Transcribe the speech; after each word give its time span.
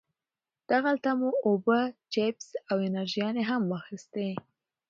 دغلته 0.71 1.09
مو 1.19 1.29
اوبه، 1.45 1.79
چپس 2.13 2.47
او 2.69 2.77
انرژيانې 2.87 3.43
هم 3.49 3.61
واخيستې. 3.71 4.29